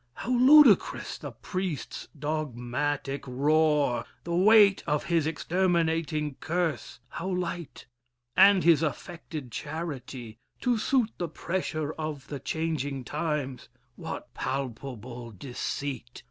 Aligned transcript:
How 0.15 0.31
ludicrous 0.31 1.19
the 1.19 1.29
priest's 1.31 2.07
dogmatic 2.17 3.23
roar! 3.27 4.03
The 4.23 4.33
weight 4.33 4.83
of 4.87 5.03
his 5.03 5.27
exterminating 5.27 6.37
curse, 6.39 6.99
How 7.09 7.27
light! 7.29 7.85
and 8.35 8.63
his 8.63 8.81
affected 8.81 9.51
charity, 9.51 10.39
To 10.61 10.79
suit 10.79 11.11
the 11.19 11.29
pressure 11.29 11.93
of 11.93 12.29
the 12.29 12.39
changing 12.39 13.03
times, 13.03 13.69
What 13.95 14.33
palpable 14.33 15.29
deceit! 15.29 16.19